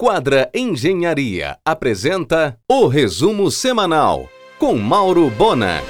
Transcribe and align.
Quadra 0.00 0.48
Engenharia 0.54 1.58
apresenta 1.64 2.56
o 2.70 2.86
resumo 2.86 3.50
semanal 3.50 4.28
com 4.56 4.78
Mauro 4.78 5.28
Bona. 5.28 5.82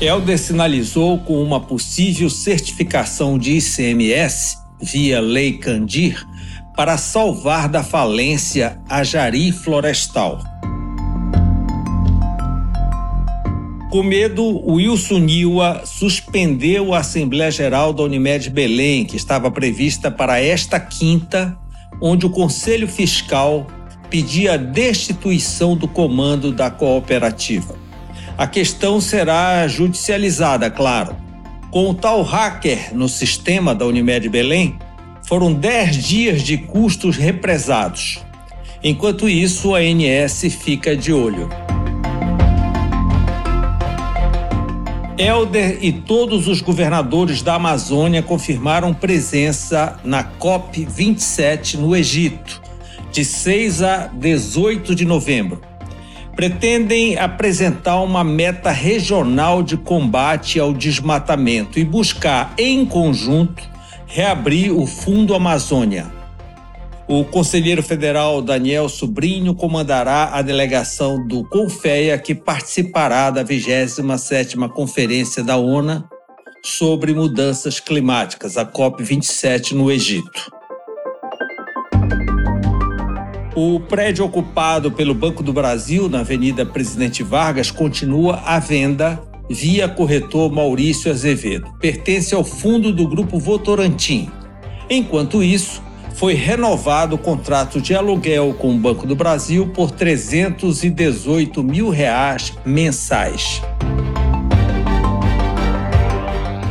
Helder 0.00 0.36
sinalizou 0.36 1.16
com 1.18 1.40
uma 1.40 1.60
possível 1.60 2.28
certificação 2.28 3.38
de 3.38 3.52
ICMS 3.52 4.56
via 4.82 5.20
Lei 5.20 5.58
Candir 5.58 6.26
para 6.74 6.98
salvar 6.98 7.68
da 7.68 7.84
falência 7.84 8.80
a 8.88 9.04
Jari 9.04 9.52
Florestal. 9.52 10.40
Com 13.92 14.02
medo, 14.02 14.42
Wilson 14.68 15.20
Niwa 15.20 15.82
suspendeu 15.86 16.92
a 16.92 16.98
Assembleia 16.98 17.52
Geral 17.52 17.92
da 17.92 18.02
Unimed 18.02 18.50
Belém, 18.50 19.04
que 19.04 19.16
estava 19.16 19.52
prevista 19.52 20.10
para 20.10 20.40
esta 20.40 20.80
quinta 20.80 21.61
onde 22.02 22.26
o 22.26 22.30
Conselho 22.30 22.88
Fiscal 22.88 23.64
pedia 24.10 24.54
a 24.54 24.56
destituição 24.56 25.76
do 25.76 25.86
comando 25.86 26.50
da 26.50 26.68
cooperativa. 26.68 27.76
A 28.36 28.46
questão 28.46 29.00
será 29.00 29.66
judicializada, 29.68 30.68
claro. 30.68 31.16
Com 31.70 31.88
o 31.88 31.94
tal 31.94 32.22
hacker 32.22 32.92
no 32.92 33.08
sistema 33.08 33.72
da 33.74 33.86
Unimed 33.86 34.28
Belém, 34.28 34.78
foram 35.26 35.54
10 35.54 35.96
dias 36.04 36.42
de 36.42 36.58
custos 36.58 37.16
represados. 37.16 38.18
Enquanto 38.82 39.28
isso, 39.28 39.74
a 39.74 39.78
ANS 39.78 40.42
fica 40.60 40.96
de 40.96 41.12
olho. 41.12 41.48
Helder 45.22 45.78
e 45.80 45.92
todos 45.92 46.48
os 46.48 46.60
governadores 46.60 47.42
da 47.42 47.54
Amazônia 47.54 48.24
confirmaram 48.24 48.92
presença 48.92 50.00
na 50.02 50.24
COP27 50.24 51.74
no 51.74 51.94
Egito, 51.94 52.60
de 53.12 53.24
6 53.24 53.82
a 53.82 54.06
18 54.08 54.96
de 54.96 55.04
novembro. 55.04 55.60
Pretendem 56.34 57.16
apresentar 57.16 58.00
uma 58.00 58.24
meta 58.24 58.72
regional 58.72 59.62
de 59.62 59.76
combate 59.76 60.58
ao 60.58 60.72
desmatamento 60.72 61.78
e 61.78 61.84
buscar, 61.84 62.52
em 62.58 62.84
conjunto, 62.84 63.62
reabrir 64.06 64.72
o 64.72 64.86
Fundo 64.86 65.36
Amazônia 65.36 66.21
o 67.08 67.24
conselheiro 67.24 67.82
federal 67.82 68.40
Daniel 68.40 68.88
Sobrinho 68.88 69.54
comandará 69.54 70.30
a 70.32 70.42
delegação 70.42 71.26
do 71.26 71.44
CONFEA 71.44 72.18
que 72.18 72.34
participará 72.34 73.30
da 73.30 73.44
27ª 73.44 74.68
Conferência 74.68 75.42
da 75.42 75.56
ONU 75.56 76.04
sobre 76.64 77.12
Mudanças 77.12 77.80
Climáticas, 77.80 78.56
a 78.56 78.64
COP27 78.64 79.72
no 79.72 79.90
Egito. 79.90 80.52
O 83.54 83.80
prédio 83.80 84.24
ocupado 84.24 84.90
pelo 84.90 85.12
Banco 85.12 85.42
do 85.42 85.52
Brasil 85.52 86.08
na 86.08 86.20
Avenida 86.20 86.64
Presidente 86.64 87.22
Vargas 87.22 87.70
continua 87.70 88.40
à 88.46 88.58
venda 88.58 89.20
via 89.50 89.88
corretor 89.88 90.50
Maurício 90.50 91.10
Azevedo. 91.10 91.70
Pertence 91.78 92.34
ao 92.34 92.44
fundo 92.44 92.92
do 92.92 93.06
Grupo 93.06 93.38
Votorantim. 93.38 94.30
Enquanto 94.88 95.42
isso, 95.42 95.82
foi 96.14 96.34
renovado 96.34 97.16
o 97.16 97.18
contrato 97.18 97.80
de 97.80 97.94
aluguel 97.94 98.54
com 98.54 98.74
o 98.74 98.78
Banco 98.78 99.06
do 99.06 99.16
Brasil 99.16 99.68
por 99.68 99.90
318 99.90 101.62
mil 101.62 101.88
reais 101.90 102.52
mensais. 102.64 103.62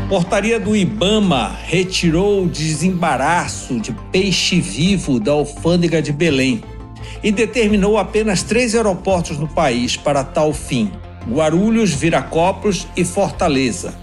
Portaria 0.08 0.59
do 0.59 0.75
Ibama 0.75 1.56
retirou 1.64 2.44
o 2.44 2.47
desembaraço 2.47 3.80
de 3.80 3.94
peixe 4.12 4.59
vivo 4.59 5.19
da 5.19 5.31
alfândega 5.31 6.02
de 6.02 6.12
Belém 6.12 6.62
e 7.23 7.31
determinou 7.31 7.97
apenas 7.97 8.44
três 8.44 8.75
aeroportos 8.75 9.38
no 9.38 9.47
país 9.47 9.95
para 9.95 10.23
tal 10.23 10.53
fim: 10.53 10.92
Guarulhos, 11.30 11.92
Viracopos 11.92 12.88
e 12.97 13.06
Fortaleza. 13.06 13.94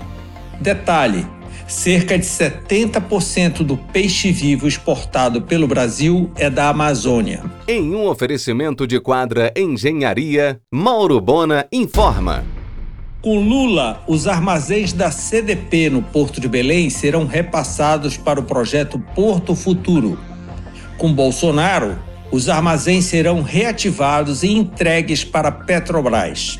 Detalhe: 0.58 1.26
Cerca 1.68 2.18
de 2.18 2.24
70% 2.24 3.58
do 3.58 3.76
peixe 3.76 4.32
vivo 4.32 4.66
exportado 4.66 5.42
pelo 5.42 5.68
Brasil 5.68 6.30
é 6.34 6.48
da 6.48 6.70
Amazônia. 6.70 7.44
Em 7.68 7.94
um 7.94 8.06
oferecimento 8.06 8.86
de 8.86 8.98
quadra 8.98 9.52
Engenharia, 9.54 10.58
Mauro 10.72 11.20
Bona 11.20 11.66
informa. 11.70 12.42
Com 13.20 13.38
Lula, 13.40 14.02
os 14.08 14.26
armazéns 14.26 14.94
da 14.94 15.10
CDP 15.10 15.90
no 15.90 16.00
Porto 16.00 16.40
de 16.40 16.48
Belém 16.48 16.88
serão 16.88 17.26
repassados 17.26 18.16
para 18.16 18.40
o 18.40 18.44
projeto 18.44 18.98
Porto 19.14 19.54
Futuro. 19.54 20.18
Com 20.96 21.12
Bolsonaro, 21.12 21.98
os 22.32 22.48
armazéns 22.48 23.04
serão 23.04 23.42
reativados 23.42 24.42
e 24.42 24.48
entregues 24.48 25.22
para 25.22 25.52
Petrobras. 25.52 26.58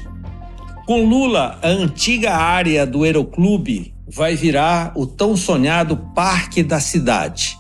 Com 0.85 1.07
Lula, 1.07 1.59
a 1.63 1.69
antiga 1.69 2.35
área 2.37 2.87
do 2.87 3.05
Aeroclube 3.05 3.97
vai 4.11 4.35
virar 4.35 4.93
o 4.97 5.07
tão 5.07 5.37
sonhado 5.37 5.97
Parque 6.15 6.63
da 6.63 6.81
Cidade. 6.81 7.59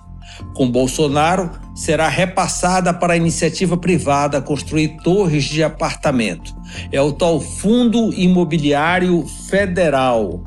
Com 0.54 0.70
Bolsonaro, 0.70 1.50
será 1.75 2.09
repassada 2.09 2.92
para 2.92 3.14
a 3.14 3.16
iniciativa 3.16 3.76
privada 3.76 4.41
construir 4.41 4.97
torres 5.03 5.44
de 5.44 5.62
apartamento. 5.62 6.56
É 6.92 7.00
o 7.00 7.12
tal 7.12 7.41
Fundo 7.41 8.12
Imobiliário 8.12 9.26
Federal. 9.48 10.42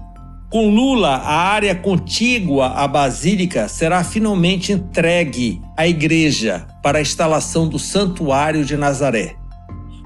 Com 0.50 0.70
Lula, 0.70 1.16
a 1.16 1.34
área 1.34 1.74
contígua 1.74 2.68
à 2.68 2.88
Basílica 2.88 3.70
será 3.70 4.04
finalmente 4.04 4.74
entregue 4.74 5.62
à 5.78 5.88
igreja 5.88 6.68
para 6.84 6.98
a 6.98 7.02
instalação 7.02 7.68
do 7.68 7.80
Santuário 7.80 8.66
de 8.66 8.76
Nazaré. 8.76 9.36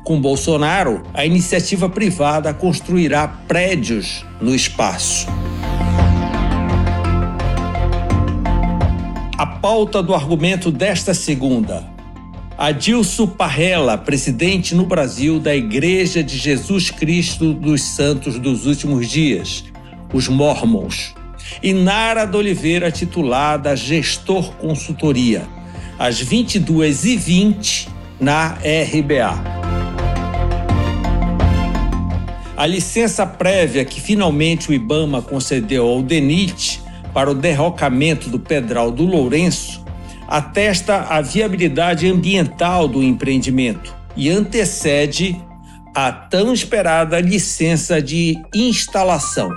Com 0.03 0.21
Bolsonaro, 0.21 1.01
a 1.15 1.25
iniciativa 1.25 1.89
privada 1.89 2.53
construirá 2.53 3.27
prédios 3.27 4.23
no 4.39 4.53
espaço. 4.53 5.25
Pauta 9.65 10.03
do 10.03 10.13
argumento 10.13 10.69
desta 10.69 11.11
segunda. 11.11 11.83
Adilson 12.55 13.25
Parrella, 13.25 13.97
presidente 13.97 14.75
no 14.75 14.85
Brasil 14.85 15.39
da 15.39 15.55
Igreja 15.55 16.23
de 16.23 16.37
Jesus 16.37 16.91
Cristo 16.91 17.51
dos 17.51 17.81
Santos 17.81 18.37
dos 18.37 18.67
Últimos 18.67 19.09
Dias, 19.09 19.63
os 20.13 20.27
Mormons. 20.27 21.15
E 21.63 21.73
Nara 21.73 22.25
de 22.25 22.37
Oliveira, 22.37 22.91
titulada 22.91 23.75
Gestor 23.75 24.51
Consultoria, 24.57 25.47
às 25.97 26.23
22h20 26.23 27.87
na 28.19 28.49
RBA. 28.59 29.33
A 32.55 32.67
licença 32.67 33.25
prévia 33.25 33.83
que 33.83 33.99
finalmente 33.99 34.69
o 34.69 34.73
Ibama 34.75 35.23
concedeu 35.23 35.87
ao 35.87 36.03
DENIT 36.03 36.84
para 37.15 37.31
o 37.31 37.33
derrocamento 37.33 38.29
do 38.29 38.37
Pedral 38.37 38.91
do 38.91 39.05
Lourenço 39.05 39.85
atesta 40.27 40.97
a 41.07 41.21
viabilidade 41.21 42.09
ambiental 42.09 42.89
do 42.89 43.01
empreendimento 43.01 43.95
e 44.17 44.29
antecede 44.29 45.41
a 45.95 46.11
tão 46.11 46.53
esperada 46.53 47.17
licença 47.21 48.01
de 48.01 48.37
instalação. 48.53 49.49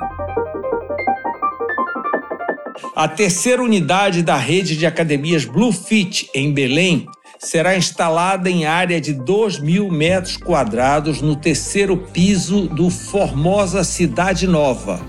A 2.94 3.08
terceira 3.08 3.60
unidade 3.60 4.22
da 4.22 4.36
rede 4.36 4.76
de 4.76 4.86
academias 4.86 5.44
Bluefit 5.44 6.30
em 6.32 6.52
Belém 6.52 7.08
será 7.40 7.76
instalada 7.76 8.48
em 8.48 8.66
área 8.66 9.00
de 9.00 9.12
2 9.12 9.58
mil 9.58 9.90
metros 9.90 10.36
quadrados 10.36 11.20
no 11.20 11.34
terceiro 11.34 11.96
piso 11.96 12.68
do 12.68 12.88
Formosa 12.88 13.82
Cidade 13.82 14.46
Nova. 14.46 15.00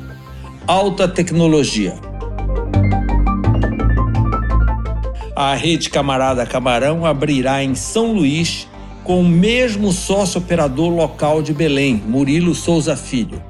Alta 0.66 1.08
tecnologia. 1.08 2.09
A 5.40 5.56
rede 5.56 5.90
Camarada 5.90 6.46
Camarão 6.46 7.06
abrirá 7.06 7.64
em 7.64 7.74
São 7.74 8.12
Luís 8.12 8.68
com 9.06 9.22
o 9.22 9.24
mesmo 9.26 9.94
sócio 9.94 10.38
operador 10.38 10.90
local 10.90 11.42
de 11.42 11.54
Belém, 11.54 12.04
Murilo 12.06 12.54
Souza 12.54 12.98
Filho. 12.98 13.42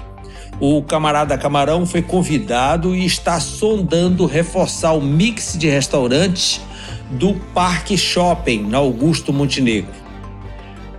O 0.59 0.83
Camarada 0.83 1.36
Camarão 1.36 1.88
foi 1.88 2.03
convidado 2.03 2.95
e 2.95 3.07
está 3.07 3.39
sondando 3.39 4.27
reforçar 4.27 4.94
o 4.94 5.01
mix 5.01 5.57
de 5.57 5.68
restaurantes 5.68 6.62
do 7.09 7.33
Parque 7.56 7.97
Shopping, 7.97 8.68
na 8.68 8.77
Augusto 8.77 9.33
Montenegro. 9.33 9.89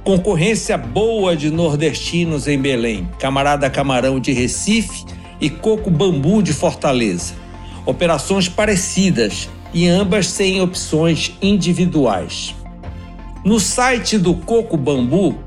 Concorrência 0.02 0.76
boa 0.76 1.36
de 1.36 1.52
nordestinos 1.52 2.48
em 2.48 2.58
Belém, 2.58 3.08
Camarada 3.20 3.70
Camarão 3.70 4.18
de 4.18 4.32
Recife 4.32 5.04
e 5.40 5.48
Coco 5.48 5.88
Bambu 5.88 6.42
de 6.42 6.52
Fortaleza. 6.52 7.34
Operações 7.86 8.48
parecidas, 8.48 9.48
e 9.72 9.88
ambas 9.88 10.26
sem 10.26 10.60
opções 10.60 11.32
individuais. 11.40 12.54
No 13.44 13.58
site 13.58 14.18
do 14.18 14.34
Coco 14.34 14.76
Bambu, 14.76 15.38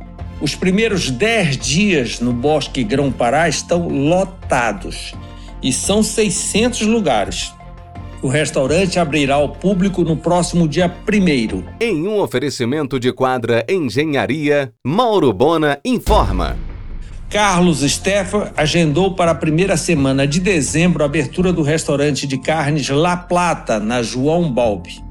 os 0.42 0.56
primeiros 0.56 1.10
10 1.10 1.58
dias 1.58 2.20
no 2.20 2.34
Bosque 2.34 2.84
Grão-Pará 2.84 3.48
estão 3.48 3.88
lotados 3.88 5.14
e 5.62 5.72
são 5.72 6.04
600 6.04 6.82
lugares. 6.82 7.54
O 8.22 8.28
restaurante 8.28 9.00
abrirá 9.00 9.36
ao 9.36 9.50
público 9.50 10.04
no 10.04 10.16
próximo 10.16 10.68
dia 10.68 10.90
1. 10.90 11.64
Em 11.80 12.08
um 12.08 12.20
oferecimento 12.20 13.00
de 13.00 13.12
quadra 13.12 13.66
Engenharia, 13.70 14.74
Mauro 14.84 15.32
Bona 15.34 15.80
informa. 15.84 16.58
Carlos 17.34 17.80
Stefan 17.80 18.52
agendou 18.56 19.16
para 19.16 19.32
a 19.32 19.36
primeira 19.36 19.76
semana 19.76 20.28
de 20.28 20.40
dezembro 20.40 21.02
a 21.02 21.08
abertura 21.08 21.52
do 21.52 21.64
restaurante 21.64 22.28
de 22.28 22.38
carnes 22.38 22.88
La 22.90 23.18
Plata, 23.18 23.80
na 23.80 24.04
João 24.04 24.54
Balbi. 24.54 25.04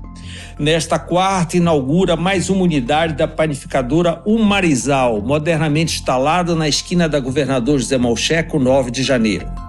Nesta 0.56 1.00
quarta, 1.00 1.56
inaugura 1.56 2.14
mais 2.14 2.48
uma 2.48 2.62
unidade 2.62 3.14
da 3.14 3.26
panificadora 3.26 4.22
Umarizal, 4.24 5.20
modernamente 5.20 5.96
instalada 5.96 6.54
na 6.54 6.68
esquina 6.68 7.08
da 7.08 7.18
Governador 7.18 7.80
José 7.80 7.98
Malcheco, 7.98 8.56
9 8.56 8.92
de 8.92 9.02
janeiro. 9.02 9.61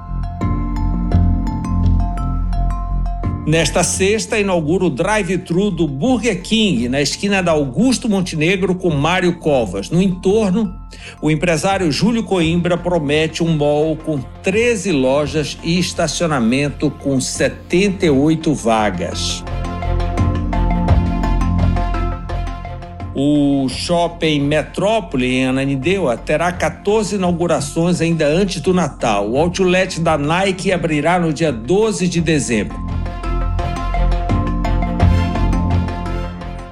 Nesta 3.45 3.83
sexta, 3.83 4.39
inaugura 4.39 4.85
o 4.85 4.89
drive-thru 4.89 5.69
do 5.69 5.85
Burger 5.85 6.41
King, 6.41 6.87
na 6.87 7.01
esquina 7.01 7.43
da 7.43 7.51
Augusto 7.51 8.07
Montenegro 8.07 8.73
com 8.73 8.89
Mário 8.89 9.37
Covas. 9.37 9.89
No 9.89 10.01
entorno, 10.01 10.73
o 11.21 11.29
empresário 11.29 11.91
Júlio 11.91 12.23
Coimbra 12.23 12.77
promete 12.77 13.43
um 13.43 13.53
mall 13.57 13.97
com 13.97 14.17
13 14.41 14.93
lojas 14.93 15.57
e 15.61 15.77
estacionamento 15.77 16.89
com 16.89 17.19
78 17.19 18.53
vagas. 18.53 19.43
O 23.13 23.67
shopping 23.67 24.39
Metrópole 24.39 25.27
em 25.27 25.47
Ananindeua 25.47 26.15
terá 26.15 26.49
14 26.51 27.15
inaugurações 27.15 27.99
ainda 27.99 28.25
antes 28.25 28.61
do 28.61 28.73
Natal. 28.73 29.29
O 29.29 29.37
outlet 29.37 29.99
da 29.99 30.17
Nike 30.17 30.71
abrirá 30.71 31.19
no 31.19 31.33
dia 31.33 31.51
12 31.51 32.07
de 32.07 32.21
dezembro. 32.21 32.82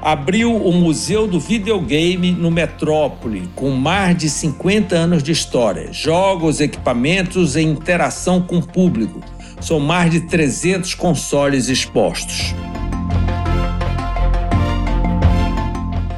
Abriu 0.02 0.56
o 0.56 0.72
Museu 0.74 1.28
do 1.28 1.40
Videogame 1.40 2.32
no 2.32 2.50
Metrópole, 2.50 3.48
com 3.56 3.70
mais 3.70 4.18
de 4.18 4.30
50 4.30 4.96
anos 4.96 5.22
de 5.22 5.32
história, 5.32 5.94
jogos, 5.94 6.60
equipamentos 6.60 7.56
e 7.56 7.62
interação 7.62 8.42
com 8.42 8.58
o 8.58 8.66
público. 8.66 9.22
São 9.62 9.80
mais 9.80 10.10
de 10.10 10.22
300 10.22 10.96
consoles 10.96 11.70
expostos. 11.70 12.56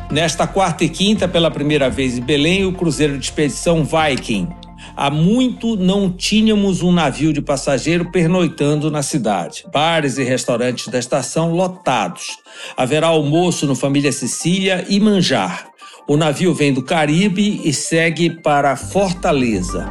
Nesta 0.09 0.47
quarta 0.47 0.85
e 0.85 0.89
quinta, 0.89 1.27
pela 1.27 1.51
primeira 1.51 1.89
vez 1.89 2.17
em 2.17 2.21
Belém, 2.21 2.65
o 2.65 2.71
cruzeiro 2.71 3.17
de 3.17 3.25
expedição 3.25 3.83
Viking, 3.83 4.47
Há 4.95 5.09
muito 5.09 5.75
não 5.75 6.11
tínhamos 6.11 6.81
um 6.81 6.91
navio 6.91 7.33
de 7.33 7.41
passageiro 7.41 8.11
pernoitando 8.11 8.91
na 8.91 9.01
cidade. 9.01 9.65
Bares 9.71 10.17
e 10.17 10.23
restaurantes 10.23 10.87
da 10.87 10.99
estação 10.99 11.51
lotados. 11.51 12.37
Haverá 12.77 13.07
almoço 13.07 13.65
no 13.65 13.75
Família 13.75 14.11
Sicília 14.11 14.85
e 14.87 14.99
manjar. 14.99 15.67
O 16.07 16.17
navio 16.17 16.53
vem 16.53 16.73
do 16.73 16.83
Caribe 16.83 17.61
e 17.63 17.73
segue 17.73 18.29
para 18.29 18.75
Fortaleza. 18.75 19.87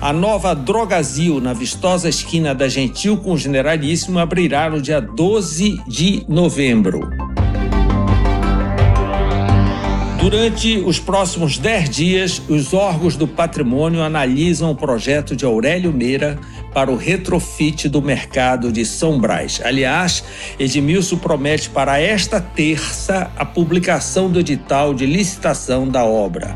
A 0.00 0.12
nova 0.12 0.54
Drogazil, 0.54 1.40
na 1.40 1.52
vistosa 1.52 2.08
esquina 2.08 2.54
da 2.54 2.68
Gentil 2.68 3.18
com 3.18 3.32
o 3.32 3.38
Generalíssimo, 3.38 4.18
abrirá 4.18 4.68
no 4.68 4.80
dia 4.80 5.00
12 5.00 5.82
de 5.86 6.24
novembro. 6.26 7.19
Durante 10.20 10.76
os 10.76 10.98
próximos 10.98 11.56
10 11.56 11.88
dias, 11.88 12.42
os 12.46 12.74
órgãos 12.74 13.16
do 13.16 13.26
patrimônio 13.26 14.02
analisam 14.02 14.70
o 14.70 14.76
projeto 14.76 15.34
de 15.34 15.46
Aurélio 15.46 15.90
Meira 15.94 16.38
para 16.74 16.90
o 16.92 16.96
retrofit 16.96 17.88
do 17.88 18.02
mercado 18.02 18.70
de 18.70 18.84
São 18.84 19.18
Brás. 19.18 19.62
Aliás, 19.64 20.22
Edmilson 20.58 21.16
promete 21.16 21.70
para 21.70 21.98
esta 21.98 22.38
terça 22.38 23.30
a 23.34 23.46
publicação 23.46 24.30
do 24.30 24.38
edital 24.38 24.92
de 24.92 25.06
licitação 25.06 25.88
da 25.88 26.04
obra. 26.04 26.54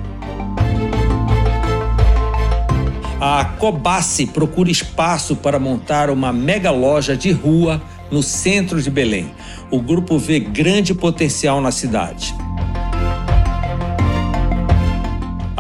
A 3.19 3.47
Cobasse 3.47 4.27
procura 4.27 4.71
espaço 4.71 5.35
para 5.37 5.59
montar 5.59 6.11
uma 6.11 6.35
mega 6.35 6.71
loja 6.71 7.17
de 7.17 7.33
rua 7.33 7.81
no 8.11 8.23
centro 8.23 8.83
de 8.83 8.91
Belém. 8.91 9.33
O 9.71 9.81
grupo 9.81 10.19
vê 10.19 10.39
grande 10.39 10.93
potencial 10.93 11.63
na 11.63 11.73
cidade. 11.73 12.44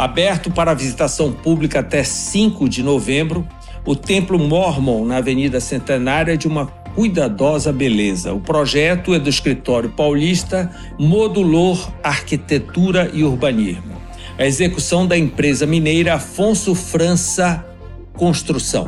Aberto 0.04 0.50
para 0.50 0.74
visitação 0.74 1.32
pública 1.32 1.80
até 1.80 2.04
5 2.04 2.68
de 2.68 2.82
novembro, 2.82 3.48
o 3.86 3.96
Templo 3.96 4.38
Mormon 4.38 5.02
na 5.06 5.16
Avenida 5.16 5.60
Centenária 5.60 6.34
é 6.34 6.36
de 6.36 6.46
uma 6.46 6.66
cuidadosa 6.94 7.72
beleza. 7.72 8.34
O 8.34 8.38
projeto 8.38 9.14
é 9.14 9.18
do 9.18 9.30
escritório 9.30 9.88
paulista 9.88 10.70
Modulor 10.98 11.90
Arquitetura 12.02 13.10
e 13.14 13.24
Urbanismo. 13.24 13.94
A 14.38 14.44
execução 14.44 15.06
da 15.06 15.16
empresa 15.16 15.66
mineira 15.66 16.16
Afonso 16.16 16.74
França 16.74 17.64
Construção. 18.12 18.86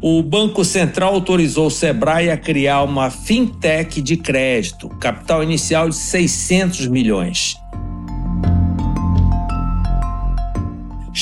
O 0.00 0.22
Banco 0.22 0.64
Central 0.64 1.14
autorizou 1.14 1.66
o 1.66 1.70
Sebrae 1.70 2.30
a 2.30 2.36
criar 2.36 2.84
uma 2.84 3.10
fintech 3.10 4.00
de 4.00 4.16
crédito, 4.16 4.88
capital 5.00 5.42
inicial 5.42 5.88
de 5.88 5.96
600 5.96 6.86
milhões. 6.86 7.60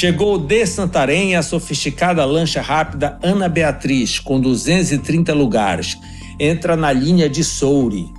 Chegou 0.01 0.39
de 0.39 0.65
Santarém 0.65 1.37
a 1.37 1.43
sofisticada 1.43 2.25
lancha 2.25 2.63
rápida 2.63 3.19
Ana 3.23 3.51
Beatriz, 3.51 4.19
com 4.19 4.41
230 4.41 5.35
lugares. 5.35 5.99
Entra 6.39 6.75
na 6.75 6.91
linha 6.91 7.29
de 7.29 7.45
Souri. 7.45 8.11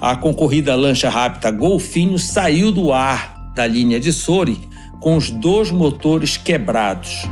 A 0.00 0.16
concorrida 0.16 0.74
lancha 0.74 1.10
rápida 1.10 1.50
Golfinho 1.50 2.18
saiu 2.18 2.72
do 2.72 2.94
ar 2.94 3.52
da 3.54 3.66
linha 3.66 4.00
de 4.00 4.10
Souri 4.10 4.58
com 4.98 5.18
os 5.18 5.28
dois 5.28 5.70
motores 5.70 6.38
quebrados. 6.38 7.28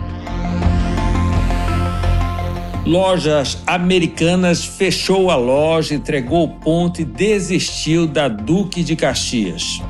Lojas 2.84 3.62
Americanas 3.66 4.62
fechou 4.62 5.30
a 5.30 5.36
loja, 5.36 5.94
entregou 5.94 6.44
o 6.44 6.60
ponto 6.60 7.00
e 7.00 7.04
desistiu 7.06 8.06
da 8.06 8.28
Duque 8.28 8.84
de 8.84 8.94
Caxias. 8.94 9.80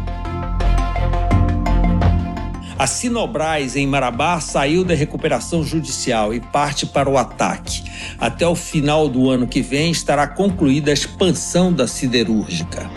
A 2.77 2.89
Sinobras, 2.89 3.77
em 3.77 3.87
Marabá, 3.87 4.41
saiu 4.41 4.85
da 4.85 4.95
recuperação 4.95 5.63
judicial 5.63 6.35
e 6.35 6.41
parte 6.41 6.85
para 6.85 7.09
o 7.09 7.17
ataque. 7.17 7.85
Até 8.19 8.47
o 8.47 8.57
final 8.57 9.09
do 9.09 9.31
ano 9.31 9.47
que 9.47 9.63
vem 9.63 9.93
estará 9.93 10.27
concluída 10.27 10.91
a 10.91 10.95
expansão 10.95 11.73
da 11.73 11.87
siderúrgica. 11.87 12.91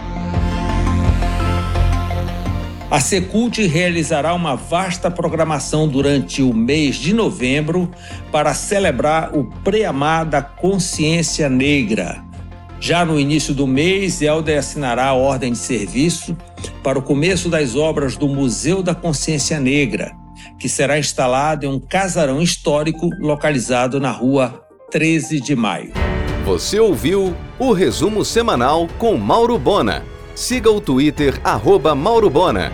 A 2.90 3.00
Secult 3.00 3.62
realizará 3.68 4.34
uma 4.34 4.56
vasta 4.56 5.12
programação 5.12 5.88
durante 5.88 6.42
o 6.42 6.54
mês 6.54 6.96
de 6.96 7.14
novembro 7.14 7.92
para 8.32 8.54
celebrar 8.54 9.38
o 9.38 9.44
Preamar 9.62 10.26
da 10.26 10.42
Consciência 10.42 11.50
Negra. 11.50 12.27
Já 12.80 13.04
no 13.04 13.20
início 13.20 13.54
do 13.54 13.66
mês, 13.66 14.22
Helder 14.22 14.60
assinará 14.60 15.08
a 15.08 15.14
ordem 15.14 15.52
de 15.52 15.58
serviço 15.58 16.38
para 16.84 17.00
o 17.00 17.02
começo 17.02 17.50
das 17.50 17.76
obras 17.76 18.16
do 18.16 18.28
Museu 18.28 18.84
da 18.84 18.94
Consciência 18.94 19.60
Negra, 19.60 20.12
que 20.60 20.70
será 20.70 21.00
instalado 21.00 21.66
em 21.66 21.70
um 21.70 21.80
casarão 21.80 22.42
histórico 22.42 23.10
localizado 23.20 24.00
na 24.00 24.12
rua 24.12 24.64
13 24.92 25.42
de 25.42 25.56
Maio. 25.56 25.92
Você 26.46 26.80
ouviu 26.80 27.36
o 27.60 27.74
resumo 27.74 28.24
semanal 28.24 28.88
com 28.98 29.18
Mauro 29.18 29.58
Bona. 29.58 30.04
Siga 30.34 30.72
o 30.72 30.80
Twitter, 30.80 31.42
arroba 31.44 31.96
Mauro 31.96 32.30
Bona. 32.30 32.72